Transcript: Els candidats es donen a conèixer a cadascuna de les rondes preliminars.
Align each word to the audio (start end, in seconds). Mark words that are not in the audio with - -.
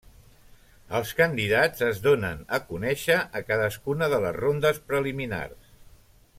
Els 0.99 1.11
candidats 1.19 1.83
es 1.89 2.01
donen 2.07 2.41
a 2.59 2.61
conèixer 2.71 3.19
a 3.41 3.45
cadascuna 3.51 4.11
de 4.15 4.23
les 4.27 4.37
rondes 4.43 4.85
preliminars. 4.89 5.73